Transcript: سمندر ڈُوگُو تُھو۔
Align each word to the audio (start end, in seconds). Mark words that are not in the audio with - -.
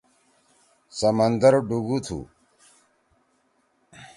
سمندر 0.97 1.53
ڈُوگُو 1.67 1.97
تُھو۔ 2.05 2.19